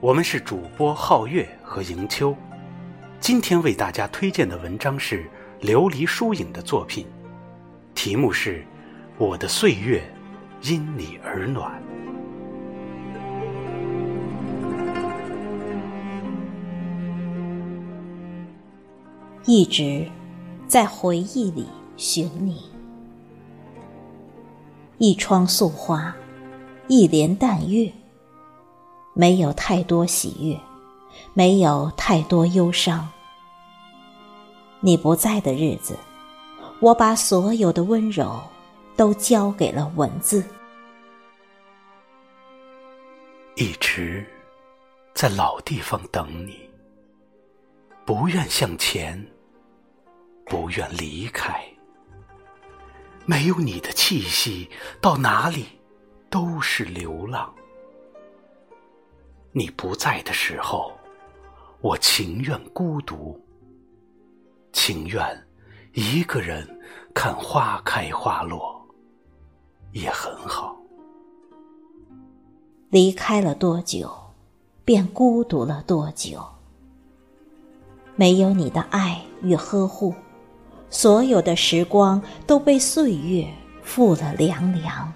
[0.00, 2.36] 我们是主播皓月和迎秋，
[3.20, 5.24] 今天为大家推荐的文章是
[5.62, 7.06] 琉璃疏影的作品，
[7.94, 8.58] 题目是
[9.16, 10.02] 《我的岁月
[10.62, 11.72] 因你而暖》。
[19.46, 20.06] 一直
[20.66, 22.70] 在回忆里寻你，
[24.98, 26.14] 一窗素花，
[26.88, 27.90] 一帘淡月。
[29.14, 30.60] 没有太多喜悦，
[31.32, 33.08] 没有太多忧伤。
[34.80, 35.96] 你不在的日子，
[36.80, 38.42] 我把所有的温柔
[38.96, 40.44] 都交给了文字。
[43.54, 44.26] 一直
[45.14, 46.68] 在老地方等你，
[48.04, 49.24] 不愿向前，
[50.46, 51.64] 不愿离开。
[53.24, 54.68] 没有你的气息，
[55.00, 55.66] 到哪里
[56.28, 57.54] 都是流浪。
[59.56, 60.92] 你不在的时候，
[61.80, 63.40] 我情愿孤独，
[64.72, 65.24] 情愿
[65.92, 66.68] 一个人
[67.14, 68.84] 看花开花落，
[69.92, 70.76] 也很好。
[72.90, 74.12] 离开了多久，
[74.84, 76.44] 便孤独了多久。
[78.16, 80.12] 没有你的爱与呵护，
[80.90, 83.46] 所有的时光都被岁月
[83.84, 85.12] 负了凉凉，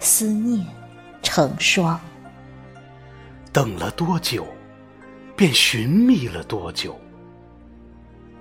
[0.00, 0.66] 思念
[1.22, 2.00] 成霜。
[3.58, 4.46] 等了多久，
[5.34, 6.96] 便寻觅了多久。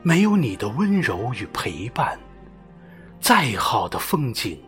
[0.04, 2.20] 没有你的温柔与陪伴，
[3.20, 4.60] 再好的风景，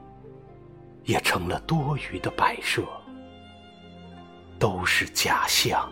[1.03, 2.81] 也成了多余的摆设，
[4.57, 5.87] 都是假象。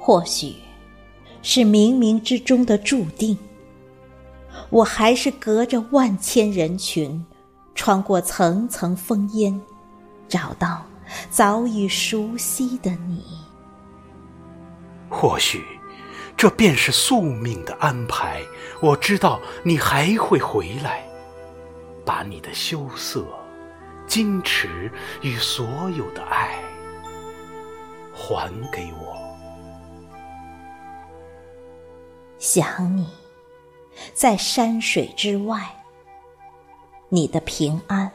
[0.00, 0.56] 或许，
[1.42, 3.38] 是冥冥之中的注定。
[4.68, 7.24] 我还是隔着万千人群，
[7.72, 9.60] 穿过层层烽烟，
[10.26, 10.84] 找到。
[11.30, 13.24] 早已熟悉的你，
[15.08, 15.64] 或许
[16.36, 18.42] 这便是宿命的安排。
[18.80, 21.04] 我知道你还会回来，
[22.04, 23.24] 把你的羞涩、
[24.06, 24.90] 矜持
[25.22, 25.66] 与所
[25.96, 26.58] 有的爱
[28.14, 29.14] 还给我。
[32.38, 33.08] 想你，
[34.12, 35.62] 在山水之外，
[37.08, 38.10] 你的平安，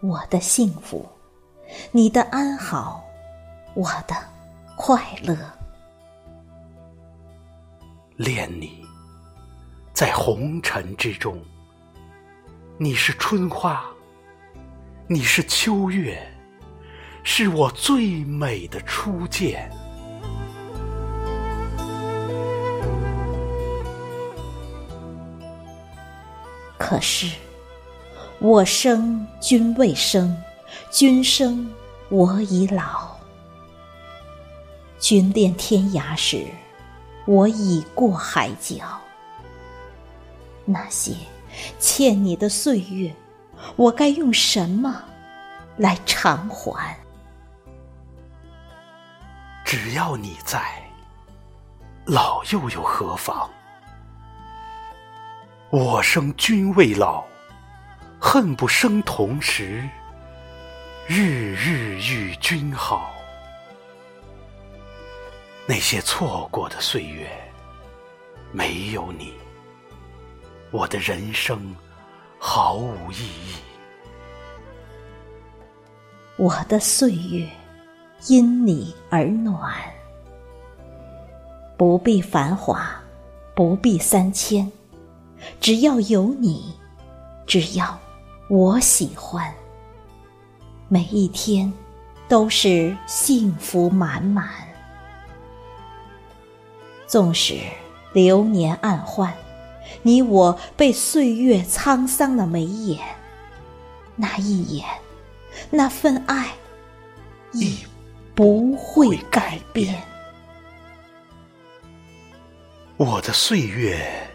[0.00, 1.06] 我的幸福。
[1.90, 3.04] 你的安好，
[3.74, 4.14] 我的
[4.76, 5.36] 快乐。
[8.16, 8.84] 恋你，
[9.92, 11.42] 在红尘之中，
[12.78, 13.84] 你是春花，
[15.06, 16.20] 你是秋月，
[17.22, 19.70] 是我最美的初见。
[26.78, 27.34] 可是，
[28.38, 30.36] 我生君未生。
[30.90, 31.70] 君生
[32.08, 33.16] 我已老，
[34.98, 36.46] 君恋天涯时，
[37.26, 39.00] 我已过海角。
[40.64, 41.14] 那些
[41.78, 43.14] 欠你的岁月，
[43.76, 45.02] 我该用什么
[45.76, 46.96] 来偿还？
[49.64, 50.60] 只要你在，
[52.04, 53.48] 老又有何妨？
[55.70, 57.24] 我生君未老，
[58.20, 59.88] 恨不生同时。
[61.08, 63.12] 日日与君好，
[65.66, 67.28] 那些错过的岁月，
[68.52, 69.34] 没有你，
[70.70, 71.74] 我的人生
[72.38, 73.56] 毫无意义。
[76.36, 77.48] 我的岁月
[78.28, 79.74] 因你而暖，
[81.76, 82.94] 不必繁华，
[83.56, 84.70] 不必三千，
[85.60, 86.72] 只要有你，
[87.44, 87.98] 只要
[88.48, 89.52] 我喜欢。
[90.92, 91.72] 每一天
[92.28, 94.46] 都是幸福满满，
[97.06, 97.60] 纵使
[98.12, 99.32] 流年暗换，
[100.02, 103.02] 你我被岁月沧桑了眉眼，
[104.16, 104.86] 那一眼，
[105.70, 106.50] 那份爱，
[107.52, 107.78] 亦
[108.34, 109.98] 不会改变。
[112.98, 114.30] 我的岁月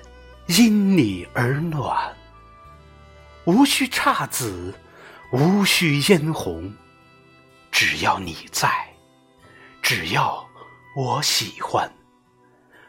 [0.47, 2.15] 因你而暖，
[3.45, 4.73] 无需姹紫。
[5.31, 6.73] 无需嫣红，
[7.69, 8.71] 只要你在，
[9.81, 10.47] 只要
[10.95, 11.91] 我喜欢，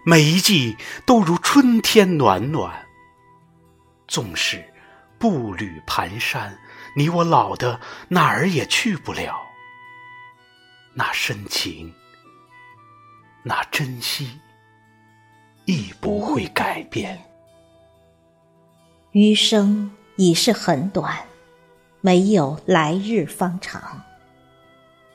[0.04, 2.86] 每一季都如春天暖暖。
[4.06, 4.64] 纵使
[5.18, 6.56] 步履蹒跚，
[6.96, 9.36] 你我老的哪儿也去不了。
[10.94, 11.92] 那深情，
[13.42, 14.38] 那珍惜，
[15.64, 17.20] 亦不会改变。
[19.10, 21.18] 余生已是很短，
[22.00, 24.02] 没有来日方长。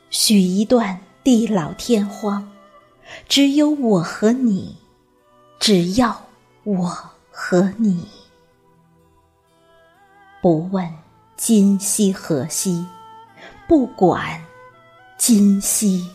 [0.09, 2.51] 许一段地老天荒，
[3.27, 4.77] 只有我和你，
[5.59, 6.27] 只要
[6.63, 6.85] 我
[7.31, 8.07] 和你。
[10.41, 10.93] 不问
[11.37, 12.85] 今夕何夕，
[13.67, 14.43] 不管
[15.17, 16.09] 今夕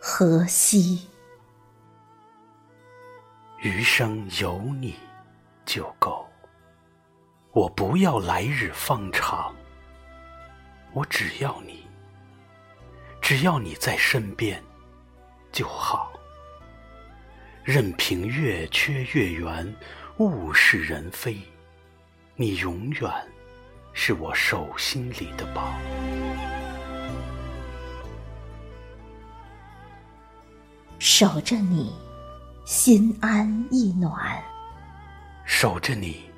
[0.00, 1.06] 何夕，
[3.58, 4.94] 余生有你
[5.66, 6.24] 就够。
[7.52, 9.54] 我不要来日方长，
[10.94, 11.84] 我只要你。
[13.20, 14.62] 只要你在身边
[15.50, 16.12] 就好，
[17.62, 19.74] 任凭月缺月圆，
[20.18, 21.38] 物是人非，
[22.36, 23.10] 你永远
[23.92, 25.72] 是我手心里的宝。
[30.98, 31.94] 守着你，
[32.66, 34.42] 心安意暖；
[35.46, 36.30] 守着你，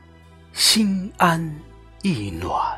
[0.52, 1.60] 心安
[2.02, 2.75] 意暖。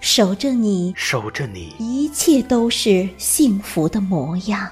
[0.00, 4.66] 守着你，守着你，一切都是幸福的模样。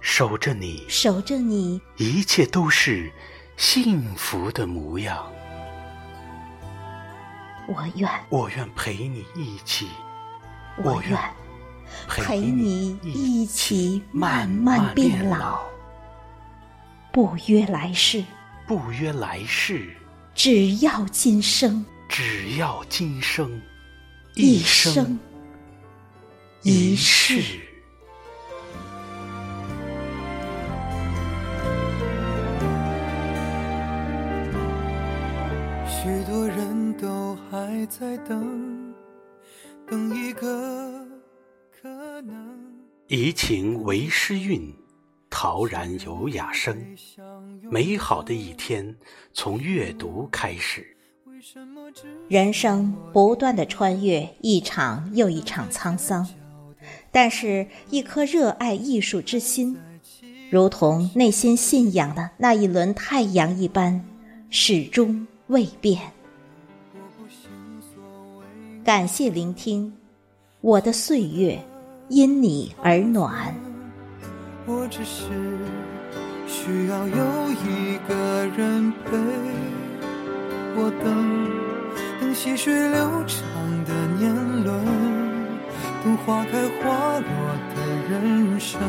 [0.00, 3.12] 守着你，守着你，一切都是
[3.58, 5.30] 幸福的模样。
[7.68, 9.88] 我愿，我愿陪你一起，
[10.82, 11.18] 我愿
[12.08, 15.60] 陪你一起慢慢变老。
[17.12, 18.24] 不约来世，
[18.66, 19.94] 不约来世，
[20.34, 21.84] 只要今生。
[22.10, 23.62] 只要今生，
[24.34, 25.16] 一生
[26.62, 27.40] 一世。
[35.86, 38.92] 许多人都还在等，
[39.86, 41.06] 等一个
[41.80, 41.88] 可
[42.22, 42.58] 能。
[43.06, 44.74] 怡情为诗韵，
[45.30, 46.76] 陶然有雅声。
[47.70, 48.96] 美好的一天，
[49.32, 50.96] 从阅读开始。
[52.28, 56.26] 人生不断的穿越一场又一场沧桑，
[57.10, 59.76] 但是，一颗热爱艺术之心，
[60.50, 64.04] 如同内心信仰的那一轮太阳一般，
[64.50, 66.12] 始终未变。
[68.84, 69.92] 感谢聆听，
[70.60, 71.58] 我的岁月
[72.08, 73.54] 因你而暖。
[74.66, 75.24] 我只是
[76.46, 79.79] 需要有一个人陪。
[80.76, 81.06] 我等，
[82.20, 83.38] 等细水流长
[83.84, 84.32] 的年
[84.64, 84.68] 轮，
[86.04, 87.28] 等花开花落
[87.74, 87.76] 的
[88.08, 88.80] 人生，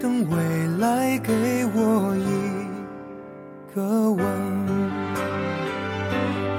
[0.00, 0.34] 等未
[0.78, 1.32] 来给
[1.74, 2.20] 我一
[3.74, 4.22] 个吻。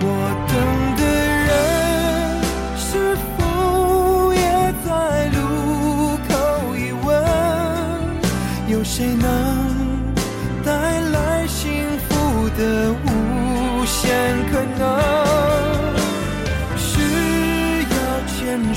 [0.02, 0.06] 我
[0.48, 0.54] 等
[0.98, 1.02] 的
[1.46, 1.50] 人
[2.78, 3.40] 是否
[4.34, 4.40] 也
[4.86, 4.88] 在
[5.30, 5.38] 路
[6.28, 6.34] 口
[6.76, 7.08] 一问？
[8.68, 9.26] 有谁能
[10.64, 10.72] 带
[11.12, 11.64] 来幸
[12.08, 13.15] 福的？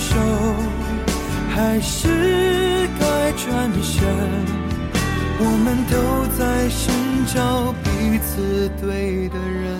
[0.08, 0.14] 手，
[1.54, 3.98] 还是该转身？
[5.40, 5.94] 我们都
[6.36, 6.92] 在寻
[7.26, 7.36] 找
[7.84, 9.78] 彼此对的人。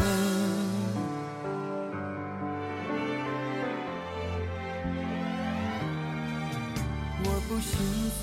[7.25, 7.73] 我不信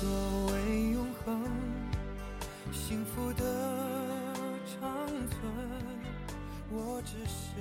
[0.46, 0.54] 谓
[0.92, 1.26] 永恒，
[2.72, 3.42] 幸福的
[4.64, 4.80] 长
[5.28, 5.38] 存。
[6.70, 7.60] 我只是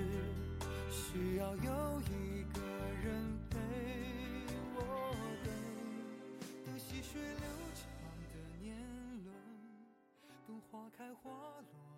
[0.90, 2.62] 需要有一个
[3.04, 3.35] 人
[7.16, 7.86] 水流长
[8.34, 8.76] 的年
[9.24, 9.34] 轮，
[10.46, 11.95] 等花开花落。